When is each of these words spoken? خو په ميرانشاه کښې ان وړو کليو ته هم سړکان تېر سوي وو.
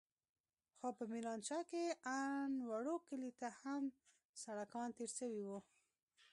خو 0.77 0.87
په 0.97 1.03
ميرانشاه 1.11 1.63
کښې 1.69 1.85
ان 2.21 2.51
وړو 2.69 2.95
کليو 3.07 3.37
ته 3.41 3.47
هم 3.61 3.83
سړکان 4.43 4.89
تېر 4.97 5.09
سوي 5.19 5.41
وو. 5.47 5.59